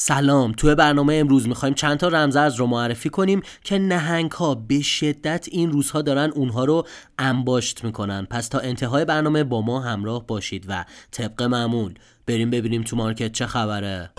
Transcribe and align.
سلام. 0.00 0.52
توی 0.52 0.74
برنامه 0.74 1.14
امروز 1.14 1.48
می‌خوایم 1.48 1.74
چند 1.74 1.98
تا 1.98 2.08
رمزارز 2.08 2.54
رو 2.54 2.66
معرفی 2.66 3.08
کنیم 3.08 3.42
که 3.64 3.78
نهنگ 3.78 4.32
ها 4.32 4.54
به 4.54 4.80
شدت 4.80 5.46
این 5.50 5.72
روزها 5.72 6.02
دارن 6.02 6.30
اونها 6.30 6.64
رو 6.64 6.86
انباشت 7.18 7.84
می‌کنن. 7.84 8.26
پس 8.30 8.48
تا 8.48 8.58
انتهای 8.58 9.04
برنامه 9.04 9.44
با 9.44 9.62
ما 9.62 9.80
همراه 9.80 10.26
باشید 10.26 10.64
و 10.68 10.84
طبق 11.10 11.42
معمول. 11.42 11.94
بریم 12.26 12.50
ببینیم 12.50 12.82
تو 12.82 12.96
مارکت 12.96 13.32
چه 13.32 13.46
خبره. 13.46 14.10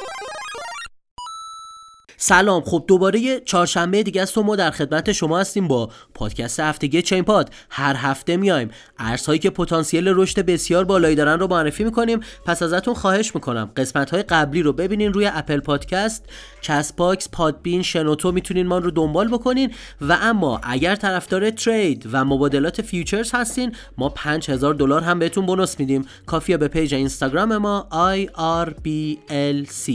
سلام. 2.22 2.62
خب 2.62 2.84
دوباره 2.88 3.40
چهارشنبه 3.40 4.04
دیگه 4.04 4.22
است 4.22 4.38
و 4.38 4.44
ما 4.44 4.56
در 4.56 4.72
خدمت 4.72 5.12
شما 5.12 5.40
هستیم 5.40 5.68
با 5.68 5.90
پادکست 6.14 6.60
هفتگی 6.60 7.02
چین 7.02 7.24
پاد. 7.24 7.50
هر 7.70 7.96
هفته 7.96 8.38
میایم. 8.38 8.70
ارزهایی 8.98 9.40
که 9.40 9.50
پتانسیل 9.50 10.08
رشد 10.08 10.46
بسیار 10.46 10.86
بالایی 10.86 11.16
دارن 11.16 11.40
رو 11.40 11.48
معرفی 11.48 11.84
می‌کنیم. 11.84 12.20
پس 12.46 12.64
ازتون 12.64 12.94
خواهش 12.94 13.36
می‌کنم 13.36 13.72
قسمت 13.78 14.10
های 14.10 14.24
قبلی 14.24 14.62
رو 14.62 14.74
ببینین 14.74 15.14
روی 15.14 15.26
Apple 15.34 15.60
Podcast. 15.60 16.26
Castbox 16.62 17.30
Podbean 17.32 17.82
شنوتو 17.82 18.32
می‌تونین 18.32 18.68
ما 18.68 18.78
رو 18.78 18.92
دنبال 18.92 19.28
بکنین. 19.28 19.72
و 20.02 20.18
اما 20.22 20.62
اگر 20.64 20.96
طرفدار 20.96 21.50
trade 21.50 22.10
و 22.12 22.26
مبادلات 22.26 22.82
futures 22.82 23.32
هستین 23.34 23.76
ما 23.98 24.10
5000 24.10 24.74
دلار 24.74 25.02
هم 25.02 25.20
بهتون 25.20 25.46
bonus 25.46 25.80
میدیم. 25.80 26.06
کافیه 26.26 26.58
به 26.58 26.68
page 26.68 26.94
اینستاگرام 26.94 27.58
ما 27.58 27.88
IRBLC 28.16 29.92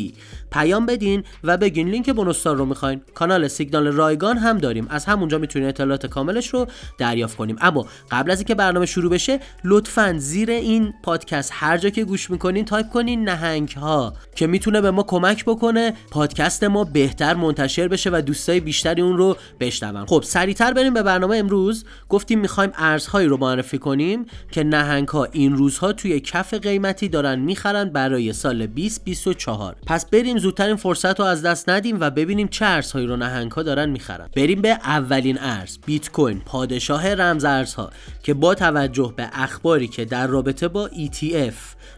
پیام 0.53 0.87
بدین 0.87 1.25
و 1.45 1.57
بگین 1.57 1.89
لینک 1.89 2.14
bonus 2.15 2.45
دار 2.45 2.57
رو 2.57 2.65
می‌خواین 2.65 3.01
کانال 3.15 3.49
سیگنال 3.49 3.87
رایگان 3.87 4.39
هم 4.39 4.59
داریم. 4.59 4.87
از 4.91 5.05
همونجا 5.05 5.39
می‌تونید 5.39 5.69
اطلاعات 5.69 6.07
کاملش 6.07 6.49
رو 6.49 6.67
دریافت 6.99 7.37
کنیم. 7.37 7.57
اما 7.61 7.87
قبل 8.11 8.31
از 8.31 8.39
اینکه 8.39 8.55
برنامه 8.55 8.87
شروع 8.87 9.11
بشه 9.11 9.41
لطفا 9.65 10.15
زیر 10.19 10.51
این 10.51 10.95
پادکست 11.03 11.51
هر 11.55 11.79
جا 11.79 11.91
که 11.91 12.05
گوش 12.05 12.31
می‌کنین 12.31 12.65
تایپ 12.65 12.89
کنین 12.89 13.29
نهنگ 13.29 13.69
ها 13.69 14.13
که 14.37 14.47
می‌تونه 14.47 14.81
به 14.81 14.91
ما 14.91 15.03
کمک 15.03 15.45
بکنه 15.45 15.95
پادکست 16.11 16.65
ما 16.65 16.85
بهتر 16.85 17.35
منتشر 17.35 17.89
بشه 17.89 18.11
و 18.13 18.23
دوستای 18.27 18.61
بیشتری 18.61 19.03
اون 19.03 19.17
رو 19.17 19.37
بشنون. 19.61 20.07
خب 20.07 20.23
سریعتر 20.23 20.73
بریم 20.73 20.95
به 20.95 21.03
برنامه 21.03 21.37
امروز. 21.37 21.85
گفتیم 22.09 22.41
می‌خوایم 22.41 22.73
ارزهایی 22.75 23.29
رو 23.29 23.37
معرفی 23.37 23.79
کنیم 23.79 24.27
که 24.53 24.65
نهنگ 24.65 25.09
ها 25.09 25.25
این 25.25 25.57
روزها 25.57 25.93
توی 25.93 26.21
کف 26.21 26.55
قیمتی 26.55 27.09
دارن 27.09 27.39
می‌خرن 27.39 27.85
برای 27.85 28.33
سال 28.33 28.67
2024 28.67 29.77
پس 29.87 30.07
بریم 30.11 30.39
زودتر 30.39 30.67
این 30.67 30.77
فرصت 30.77 31.21
رو 31.21 31.27
از 31.27 31.43
دست 31.43 31.69
ندیم 31.69 32.01
و 32.05 32.11
ببینیم 32.11 32.49
چه 32.49 32.65
ارزهایی 32.65 33.07
رو 33.07 33.17
نهنگ 33.17 33.53
ها 33.53 33.63
دارن 33.63 33.91
می‌خرن. 33.91 34.29
بریم 34.37 34.61
به 34.61 34.69
اولین 34.69 35.39
ارز 35.41 35.79
بیت 35.87 36.11
کوین 36.11 36.41
پادشاه 36.41 37.15
رمز 37.15 37.45
ارزها 37.45 37.91
که 38.23 38.35
با 38.35 38.55
توجه 38.55 39.15
به 39.17 39.29
اخباری 39.33 39.89
که 39.89 40.05
در 40.05 40.27
رابطه 40.27 40.69
با 40.69 40.89
ETF 40.89 41.55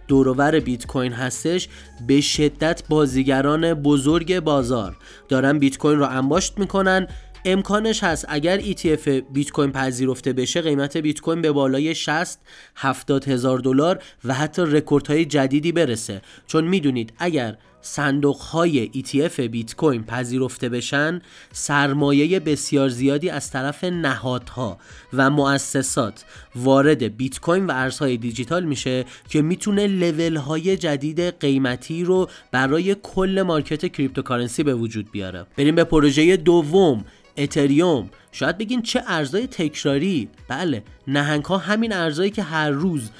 دورور 0.08 0.60
بیت 0.60 0.86
کوین 0.86 1.12
هستش 1.12 1.68
به 2.06 2.20
شدت 2.20 2.82
بازیگران 2.88 3.74
بزرگ 3.74 4.40
بازار 4.40 4.96
دارن 5.28 5.58
بیت 5.58 5.78
کوین 5.78 5.98
رو 5.98 6.06
انباشت 6.06 6.58
می‌کنن. 6.58 7.06
امکانش 7.44 8.04
هست 8.04 8.26
اگر 8.28 8.60
ETF 8.60 9.08
بیت 9.08 9.50
کوین 9.50 9.72
پذیرفته 9.72 10.32
بشه 10.32 10.60
قیمت 10.60 10.96
بیت 10.96 11.20
کوین 11.20 11.42
به 11.42 11.52
بالای 11.52 11.94
60 11.94 12.38
70 12.76 13.28
هزار 13.28 13.58
دلار 13.58 14.02
و 14.24 14.34
حتی 14.34 14.62
رکوردهای 14.62 15.24
جدیدی 15.24 15.72
برسه. 15.72 16.22
چون 16.46 16.64
می‌دونید 16.64 17.12
اگر 17.18 17.56
صندوق 17.86 18.36
های 18.36 18.90
ETF 18.94 19.40
بیت 19.40 19.74
کوین 19.74 20.04
پذیرفته 20.04 20.68
بشن 20.68 21.20
سرمایه 21.52 22.40
بسیار 22.40 22.88
زیادی 22.88 23.30
از 23.30 23.50
طرف 23.50 23.84
نهادها 23.84 24.78
و 25.12 25.30
مؤسسات 25.30 26.24
وارد 26.56 27.16
بیت 27.16 27.40
کوین 27.40 27.66
و 27.66 27.72
ارزهای 27.74 28.16
دیجیتال 28.16 28.64
میشه 28.64 29.04
که 29.28 29.42
می‌تونه 29.42 29.86
لول 29.86 30.36
های 30.36 30.76
جدید 30.76 31.20
قیمتی 31.20 32.04
رو 32.04 32.28
برای 32.52 32.96
کل 33.02 33.42
market 33.46 33.92
cryptocurrency 33.92 34.62
به 34.62 34.74
وجود 34.74 35.10
بیاره. 35.10 35.46
بریم 35.56 35.74
به 35.74 35.84
پروژه 35.84 36.36
دوم 36.36 37.04
اتریوم. 37.36 38.10
شاید 38.32 38.58
بگین 38.58 38.82
چه 38.82 39.02
ارزهای 39.06 39.46
تکراری؟ 39.46 40.28
بله 40.48 40.82
نهنگ 41.08 41.44
ها 41.44 41.58
همین 41.58 41.92
ارزهایی 41.92 42.30
که 42.30 42.42
هر 42.42 42.70
روز 42.70 43.10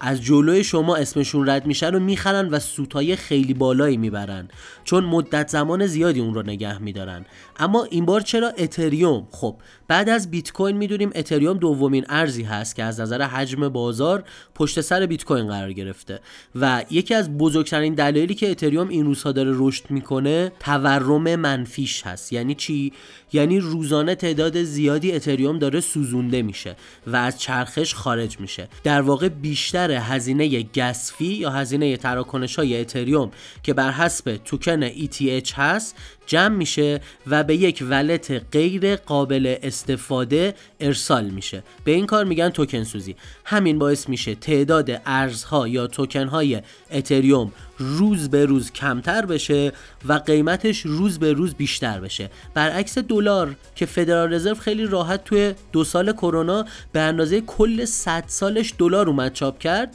از 0.00 0.22
جلوی 0.22 0.64
شما 0.64 0.96
اسمشون 0.96 1.48
رد 1.48 1.66
میشن 1.66 1.94
و 1.94 1.98
می‌خرن 1.98 2.48
و 2.48 2.58
سوتای 2.58 3.16
خیلی 3.16 3.54
بالایی 3.54 3.96
می‌برن. 3.96 4.48
چون 4.84 5.04
مدت 5.04 5.48
زمان 5.48 5.86
زیادی 5.86 6.20
اون 6.20 6.34
رو 6.34 6.42
نگه 6.42 6.78
میدارن. 6.78 7.24
اما 7.58 7.84
این 7.84 8.06
بار 8.06 8.20
چرا 8.20 8.48
اتریوم؟ 8.48 9.28
خب 9.30 9.56
بعد 9.88 10.08
از 10.08 10.30
بیت 10.30 10.52
کوین 10.52 10.76
می‌دونیم 10.76 11.10
اتریوم 11.14 11.58
دومین 11.58 12.04
ارزی 12.08 12.42
هست 12.42 12.76
که 12.76 12.84
از 12.84 13.00
نظر 13.00 13.22
حجم 13.22 13.68
بازار 13.68 14.24
پشت 14.54 14.80
سر 14.80 15.06
بیت 15.06 15.24
کوین 15.24 15.46
قرار 15.46 15.72
گرفته. 15.72 16.20
و 16.54 16.84
یکی 16.90 17.14
از 17.14 17.38
بزرگترین 17.38 17.94
دلایلی 17.94 18.34
که 18.34 18.50
اتریوم 18.50 18.88
این 18.88 19.04
روزها 19.04 19.32
داره 19.32 19.52
رشد 19.54 19.90
می‌کنه 19.90 20.52
تورم 20.60 21.36
منفیش 21.36 22.02
هست. 22.06 22.32
یعنی 22.32 22.54
چی؟ 22.54 22.92
یعنی 23.32 23.60
روزانه 23.60 24.14
تعداد 24.14 24.62
زیادی 24.62 25.12
اتریوم 25.12 25.58
داره 25.58 25.80
سوزونده 25.80 26.42
میشه 26.42 26.76
و 27.06 27.16
از 27.16 27.40
چرخش 27.40 27.94
خارج 27.94 28.40
میشه. 28.40 28.68
در 28.84 29.02
واقع 29.02 29.28
بیشتر 29.28 29.85
هزینه 29.90 30.62
گسفی 30.62 31.24
یا 31.24 31.50
هزینه 31.50 31.96
تراکنش 31.96 32.56
های 32.56 32.80
اتریوم 32.80 33.30
که 33.62 33.74
بر 33.74 33.90
حسب 33.90 34.36
توکن 34.36 34.88
ETH 34.88 35.52
هست 35.54 35.96
جمع 36.26 36.56
میشه 36.56 37.00
و 37.26 37.44
به 37.44 37.56
یک 37.56 37.84
ولت 37.88 38.42
غیر 38.52 38.96
قابل 38.96 39.54
استفاده 39.62 40.54
ارسال 40.80 41.24
میشه. 41.24 41.62
به 41.84 41.92
این 41.92 42.06
کار 42.06 42.24
میگن 42.24 42.48
توکن 42.48 42.84
سوزی. 42.84 43.16
همین 43.44 43.78
باعث 43.78 44.08
میشه 44.08 44.34
تعداد 44.34 45.02
ارزها 45.06 45.68
یا 45.68 45.86
توکن 45.86 46.28
های 46.28 46.62
اتریوم 46.90 47.52
روز 47.78 48.30
به 48.30 48.44
روز 48.46 48.72
کمتر 48.72 49.26
بشه 49.26 49.72
و 50.08 50.12
قیمتش 50.12 50.80
روز 50.80 51.18
به 51.18 51.32
روز 51.32 51.54
بیشتر 51.54 52.00
بشه. 52.00 52.30
برعکس 52.54 52.98
دلار 52.98 53.56
که 53.74 53.86
فدرال 53.86 54.34
رزرو 54.34 54.54
خیلی 54.54 54.86
راحت 54.86 55.24
توی 55.24 55.54
دو 55.72 55.84
سال 55.84 56.12
کرونا 56.12 56.64
به 56.92 57.00
اندازه 57.00 57.40
کل 57.40 57.84
100 57.84 58.24
سالش 58.26 58.74
دلار 58.78 59.08
اومد 59.08 59.32
چاپ 59.32 59.58
کرد 59.58 59.94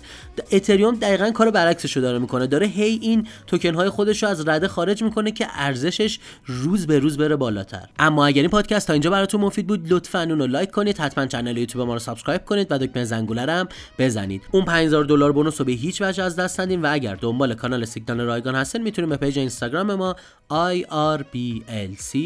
اتریوم 0.52 0.96
دقیقا 0.96 1.32
کار 1.32 1.52
برعکسش 1.52 1.96
رو 1.96 2.02
داره 2.02 2.20
می‌کنه. 2.20 2.48
داره 2.48 2.68
هی 2.68 3.00
این 3.02 3.28
توکن 3.48 3.76
های 3.76 3.90
خودش 3.90 4.24
رو 4.24 4.30
از 4.30 4.48
رده 4.48 4.68
خارج 4.68 5.04
می‌کنه 5.04 5.32
که 5.32 5.48
ارزشش 5.52 6.20
روز 6.46 6.88
به 6.88 7.00
روز 7.00 7.18
بره 7.18 7.36
بالاتر. 7.36 7.88
اما 8.00 8.26
اگر 8.26 8.42
این 8.42 8.52
پادکست 8.52 8.88
تا 8.88 8.94
اینجا 8.94 9.10
براتون 9.10 9.42
مفید 9.42 9.68
بود 9.68 9.94
لطفا 9.94 10.20
اون 10.20 10.40
رو 10.40 10.48
لایک 10.48 10.72
کنید 10.72 10.98
حتما 10.98 11.26
کانال 11.26 11.58
یوتیوب 11.58 11.88
ما 11.88 11.94
رو 11.94 12.00
subscribe 12.00 12.46
کنید 12.46 12.68
و 12.70 12.78
دکمه 12.78 13.04
زنگوله 13.04 13.52
هم 13.52 13.68
بزنید. 14.00 14.42
اون 14.52 14.66
5000 14.66 15.06
دلار 15.06 15.32
bonus 15.32 15.62
رو 15.62 15.66
به 15.66 15.72
هیچ 15.72 16.02
وجه 16.02 16.24
از 16.24 16.36
دست 16.36 16.60
ندین 16.60 16.82
و 16.82 16.88
اگر 16.92 17.16
دنبال 17.16 17.54
کانال 17.54 17.86
سیگنال 17.86 18.22
رایگان 18.22 18.56
هستین 18.56 18.84
می‌تونید 18.84 19.10
به 19.10 19.18
page 19.18 19.40
اینستاگرام 19.40 19.96
ما 19.96 20.16
IRBLC 20.52 22.18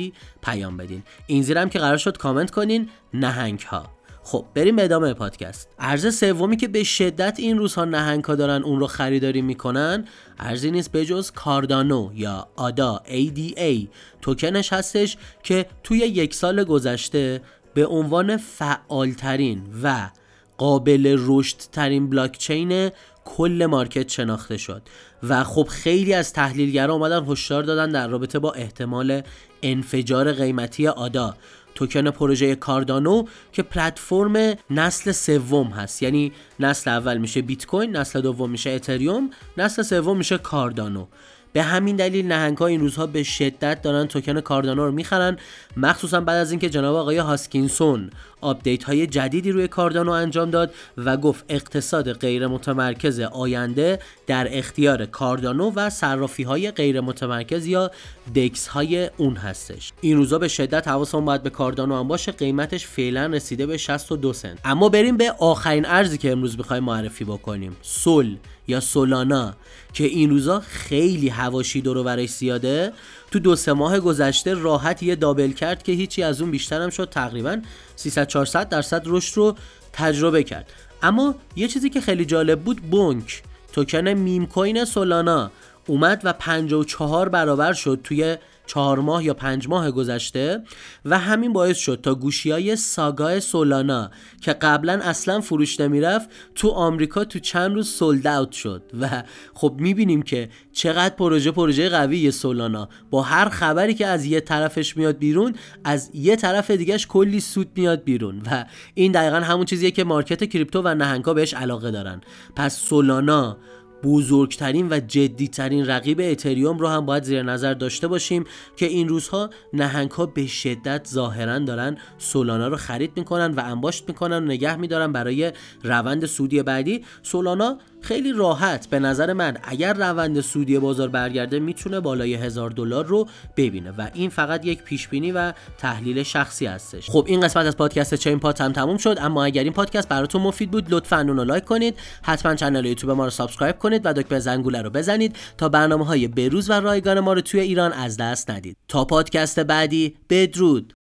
پیام 0.44 0.78
بدین. 0.78 1.04
این 1.28 1.44
زیرم 1.44 1.70
که 1.70 1.80
قرار 1.80 1.98
شد 1.98 2.18
کامنت 2.18 2.52
کنین. 2.52 2.90
نهنگ 3.14 3.60
ها 3.60 3.96
خب 4.28 4.46
بریم 4.54 4.76
به 4.76 4.84
ادامه 4.84 5.14
پادکست. 5.14 5.70
ارز 5.80 6.16
سومی 6.16 6.58
که 6.58 6.68
به 6.68 6.84
شدت 6.84 7.40
این 7.40 7.58
روزها 7.58 7.86
نهنگ 7.86 8.24
ها 8.24 8.36
دارن 8.36 8.64
اون 8.64 8.80
رو 8.80 8.88
خریداری 8.88 9.42
می‌کنن 9.42 10.06
ارزی 10.40 10.72
نیست 10.72 10.92
بجز 10.92 11.32
کاردانو 11.32 12.10
یا 12.14 12.48
آدا 12.56 13.02
ADA 13.06 13.88
توکنش 14.22 14.74
هستش 14.74 15.18
که 15.44 15.66
توی 15.84 15.98
یک 15.98 16.34
سال 16.34 16.64
گذشته 16.64 17.42
به 17.74 17.86
عنوان 17.86 18.38
فعالترین 18.38 19.62
و 19.84 20.10
قابل 20.58 21.16
رشد 21.20 21.58
ترین 21.58 22.10
بلاکچین 22.10 22.90
کل 23.26 23.68
مارکت 23.70 24.10
شناخته 24.10 24.58
شد. 24.58 24.82
و 25.24 25.44
خب 25.44 25.68
خیلی 25.70 26.14
از 26.14 26.34
تحلیلگران 26.34 26.90
اومدن 26.90 27.26
هشدار 27.26 27.64
دادن 27.64 27.90
در 27.90 28.08
رابطه 28.08 28.40
با 28.40 28.52
احتمال 28.52 29.22
انفجار 29.64 30.34
قیمتی 30.34 30.88
آدا. 30.88 31.36
توکن 31.76 32.12
پروژه 32.12 32.56
کاردانو 32.56 33.24
که 33.52 33.64
پلتفرم 33.64 34.56
نسل 34.70 35.12
سوم 35.12 35.68
هست. 35.68 36.04
یعنی 36.04 36.32
نسل 36.60 36.92
اول 36.92 37.18
میشه 37.18 37.42
بیت 37.42 37.66
کوین 37.66 37.98
نسل 37.98 38.22
دوم 38.22 38.50
میشه 38.50 38.70
اتریوم 38.70 39.30
نسل 39.58 39.82
سوم 39.82 40.18
میشه 40.18 40.38
کاردانو. 40.38 41.06
به 41.56 41.64
همین 41.64 41.96
دلیل 41.96 42.28
نهنگ 42.28 42.58
ها 42.58 42.68
این 42.68 42.80
روزها 42.80 43.08
به 43.08 43.24
شدت 43.24 43.82
دارن 43.82 44.06
توکن 44.08 44.42
کاردانو 44.42 44.86
رو 44.86 44.92
می‌خرن 44.92 45.38
مخصوصا 45.78 46.22
بعد 46.22 46.38
از 46.38 46.52
اینکه 46.52 46.70
جناب 46.70 46.96
آقای 46.96 47.18
هاسکینسون 47.18 48.10
آپدیت 48.42 48.84
های 48.84 49.08
جدیدی 49.08 49.52
روی 49.52 49.68
کاردانو 49.68 50.12
انجام 50.12 50.50
داد 50.50 50.74
و 50.98 51.18
گفت 51.18 51.46
اقتصاد 51.50 52.14
غیر 52.14 52.48
متمرکز 52.48 53.20
آینده 53.20 54.00
در 54.28 54.48
اختیار 54.58 55.06
کاردانو 55.06 55.72
و 55.76 55.90
صرافی 55.90 56.44
های 56.44 56.72
غیر 56.72 57.02
متمرکز 57.02 57.68
یا 57.68 57.92
دکس 58.36 58.68
های 58.68 59.10
اون 59.18 59.36
هستش. 59.36 59.94
این 60.02 60.18
روزا 60.18 60.40
به 60.40 60.48
شدت 60.48 60.88
حواسمون 60.88 61.26
باید 61.26 61.44
به 61.44 61.50
کاردانو 61.50 62.00
هم 62.00 62.08
باشه 62.08 62.32
قیمتش 62.32 62.86
فعلا 62.88 63.26
رسیده 63.26 63.66
به 63.66 63.78
62 63.78 64.34
سنت. 64.34 64.60
اما 64.66 64.90
بریم 64.90 65.18
به 65.18 65.32
آخرین 65.32 65.86
ارزی 65.86 66.18
که 66.18 66.32
امروز 66.32 66.58
می‌خوایم 66.58 66.84
معرفی 66.84 67.26
بکنیم. 67.26 67.76
سول 67.82 68.38
یا 68.68 68.80
سولانا 68.80 69.54
که 69.94 70.04
این 70.04 70.30
روزا 70.30 70.60
خیلی 70.60 71.30
هواشی 71.46 71.82
دور 71.82 71.98
و 71.98 72.28
زیاده 72.28 72.94
تو 73.32 73.40
دو 73.40 73.56
سه 73.56 73.74
ماه 73.74 74.00
گذشته 74.00 74.54
راحت 74.54 75.04
یه 75.04 75.16
دابل 75.16 75.52
کرد 75.52 75.84
که 75.84 75.92
هیچی 75.92 76.24
از 76.24 76.42
اون 76.42 76.52
بیشتر 76.52 76.82
هم 76.82 76.90
شد 76.90 77.10
تقریبا 77.10 77.62
300 77.96 78.28
400 78.28 78.70
درصد 78.70 79.02
رشد 79.06 79.38
رو 79.38 79.56
تجربه 79.94 80.44
کرد. 80.44 80.74
اما 81.02 81.36
یه 81.56 81.68
چیزی 81.68 81.90
که 81.90 82.02
خیلی 82.02 82.26
جالب 82.26 82.62
بود 82.62 82.82
بونک 82.82 83.44
توکن 83.74 84.08
میم 84.08 84.46
کوین 84.46 84.86
سولانا 84.86 85.52
اومد 85.88 86.22
و 86.24 86.34
54 86.34 87.30
برابر 87.30 87.74
شد 87.74 88.00
توی 88.04 88.38
چهار 88.66 89.00
ماه 89.00 89.24
یا 89.24 89.34
پنج 89.34 89.70
ماه 89.70 89.92
گذشته 89.92 90.64
و 91.06 91.20
همین 91.20 91.54
باعث 91.54 91.78
شد 91.78 92.00
تا 92.04 92.16
گوشی 92.16 92.52
های 92.52 92.76
ساگای 92.76 93.40
سولانا 93.40 94.12
که 94.42 94.54
قبلا 94.54 94.94
اصلا 95.04 95.42
فروش 95.42 95.80
نمی‌رفت 95.80 96.30
تو 96.56 96.70
آمریکا 96.70 97.26
تو 97.26 97.40
چند 97.40 97.74
روز 97.74 97.90
سولد 97.90 98.28
اوت 98.28 98.52
شد. 98.52 98.84
و 99.02 99.24
خب 99.54 99.76
می‌بینیم 99.80 100.22
که 100.22 100.50
چقدر 100.74 101.16
پروژه 101.16 101.52
پروژه 101.52 101.90
قوی 101.90 102.32
سولانا. 102.32 102.90
با 103.10 103.22
هر 103.22 103.50
خبری 103.50 103.94
که 103.94 104.08
از 104.08 104.26
یه 104.26 104.40
طرفش 104.40 104.98
میاد 104.98 105.18
بیرون 105.18 105.56
از 105.84 106.12
یه 106.14 106.36
طرف 106.36 106.72
دیگهش 106.72 107.08
کلی 107.08 107.40
سود 107.40 107.68
میاد 107.76 108.04
بیرون. 108.04 108.42
و 108.52 108.66
این 108.94 109.12
دقیقا 109.12 109.38
همون 109.38 109.66
چیزیه 109.66 109.92
که 109.92 110.04
مارکت 110.04 110.44
کریپتو 110.50 110.82
و 110.82 110.96
نهنگا 110.96 111.34
بهش 111.34 111.54
علاقه 111.54 111.92
دارن. 111.92 112.22
پس 112.56 112.78
سولانا 112.78 113.58
بزرگترین 114.04 114.88
و 114.90 115.00
جدیترین 115.00 115.86
رقیب 115.86 116.20
اتریوم 116.24 116.78
رو 116.78 116.88
هم 116.88 117.06
باید 117.06 117.24
زیر 117.24 117.44
نظر 117.44 117.74
داشته 117.74 118.08
باشیم 118.08 118.44
که 118.76 118.86
این 118.86 119.08
روزها 119.08 119.50
نهنگ 119.74 120.12
ها 120.12 120.26
به 120.26 120.48
شدت 120.48 121.08
ظاهرا 121.08 121.60
دارن 121.60 121.98
سولانا 122.18 122.68
رو 122.68 122.76
خرید 122.76 123.12
می‌کنن 123.16 123.54
و 123.54 123.62
انباشت 123.66 124.04
می‌کنن 124.08 124.44
و 124.44 124.46
نگه 124.46 124.76
میدارن 124.76 125.12
برای 125.12 125.52
روند 125.84 126.26
سودی 126.26 126.64
بعدی. 126.64 127.06
سولانا 127.24 127.78
خیلی 128.06 128.34
راحت. 128.34 128.88
به 128.90 129.00
نظر 129.00 129.34
من 129.34 129.58
اگر 129.64 129.94
روند 129.94 130.42
سودی 130.42 130.80
بازار 130.80 131.10
برگرده 131.10 131.60
می‌تونه 131.60 132.00
بالای 132.00 132.34
هزار 132.34 132.70
دلار 132.70 133.06
رو 133.06 133.28
ببینه 133.58 133.92
و 133.92 134.10
این 134.14 134.30
فقط 134.30 134.66
یک 134.66 134.84
پیش 134.84 135.08
بینی 135.08 135.32
و 135.32 135.54
تحلیل 135.78 136.24
شخصی 136.24 136.66
هستش. 136.66 137.10
خب 137.10 137.26
این 137.28 137.40
قسمت 137.40 137.66
از 137.66 137.78
پادکست 137.78 138.16
چین 138.16 138.40
پات 138.40 138.62
هم 138.62 138.72
تموم 138.72 138.98
شد 138.98 139.18
اما 139.22 139.46
اگر 139.46 139.64
این 139.64 139.74
پادکست 139.74 140.10
براتون 140.10 140.42
مفید 140.42 140.72
بود 140.72 140.86
لطفا 140.90 141.18
اون 141.18 141.38
رو 141.38 141.44
لایک 141.44 141.64
کنید 141.64 141.96
حتما 142.22 142.56
کانال 142.56 142.86
یوتیوب 142.86 143.12
ما 143.12 143.24
رو 143.24 143.30
subscribe 143.30 143.80
کنید 143.80 144.02
و 144.06 144.14
دکمه 144.14 144.40
زنگوله 144.40 144.82
رو 144.82 144.90
بزنید 144.90 145.36
تا 145.58 145.70
برنامه 145.70 146.06
های 146.06 146.28
بروز 146.28 146.70
و 146.70 146.74
رایگان 146.74 147.20
ما 147.20 147.34
رو 147.34 147.42
توی 147.42 147.60
ایران 147.60 147.94
از 147.94 148.18
دست 148.18 148.52
ندید. 148.52 148.78
تا 148.88 149.06
پادکست 149.06 149.60
بعدی 149.60 150.16
بدرود! 150.30 150.94